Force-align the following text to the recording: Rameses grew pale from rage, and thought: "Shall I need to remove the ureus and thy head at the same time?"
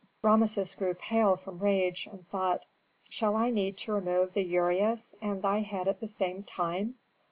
Rameses 0.23 0.73
grew 0.73 0.95
pale 0.95 1.35
from 1.37 1.59
rage, 1.59 2.07
and 2.11 2.27
thought: 2.29 2.65
"Shall 3.07 3.35
I 3.35 3.51
need 3.51 3.77
to 3.77 3.93
remove 3.93 4.33
the 4.33 4.43
ureus 4.43 5.13
and 5.21 5.43
thy 5.43 5.59
head 5.59 5.87
at 5.87 5.99
the 5.99 6.07
same 6.07 6.41
time?" 6.41 6.95